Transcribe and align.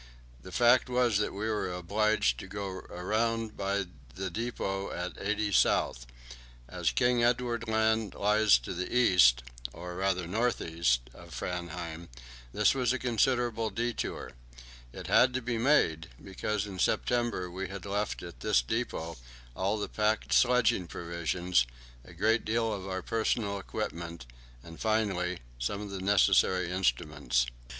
The 0.41 0.51
fact 0.51 0.89
was 0.89 1.19
that 1.19 1.31
we 1.31 1.47
were 1.47 1.71
obliged 1.71 2.39
to 2.39 2.47
go 2.47 2.67
round 2.71 3.55
by 3.55 3.85
the 4.15 4.31
depot 4.31 4.89
in 4.89 5.11
80° 5.11 5.63
S. 5.93 6.07
As 6.67 6.89
King 6.89 7.21
Edward 7.23 7.67
Land 7.67 8.15
lies 8.15 8.57
to 8.57 8.73
the 8.73 8.91
east, 8.91 9.43
or 9.73 9.93
rather 9.93 10.25
north 10.25 10.59
east, 10.59 11.01
of 11.13 11.35
Framheim, 11.35 12.07
this 12.51 12.73
was 12.73 12.91
a 12.91 12.97
considerable 12.97 13.69
detour; 13.69 14.31
it 14.91 15.05
had 15.05 15.35
to 15.35 15.41
be 15.43 15.59
made, 15.59 16.09
because 16.19 16.65
in 16.65 16.79
September 16.79 17.51
we 17.51 17.67
had 17.67 17.85
left 17.85 18.23
at 18.23 18.39
this 18.39 18.63
depot 18.63 19.17
all 19.55 19.77
the 19.77 19.87
packed 19.87 20.33
sledging 20.33 20.87
provisions, 20.87 21.67
a 22.03 22.13
good 22.15 22.43
deal 22.43 22.73
of 22.73 22.87
our 22.87 23.03
personal 23.03 23.59
equipment, 23.59 24.25
and, 24.63 24.79
finally, 24.79 25.41
some 25.59 25.79
of 25.79 25.91
the 25.91 26.01
necessary 26.01 26.71
instruments. 26.71 27.45